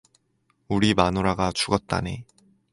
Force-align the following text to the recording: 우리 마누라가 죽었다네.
우리 0.67 0.95
마누라가 0.95 1.51
죽었다네. 1.53 2.25